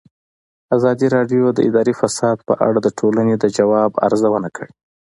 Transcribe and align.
ازادي 0.75 1.07
راډیو 1.15 1.43
د 1.53 1.59
اداري 1.67 1.93
فساد 2.01 2.37
په 2.47 2.53
اړه 2.67 2.79
د 2.81 2.87
ټولنې 2.99 3.33
د 3.37 3.45
ځواب 3.57 3.91
ارزونه 4.07 4.49
کړې. 4.55 4.71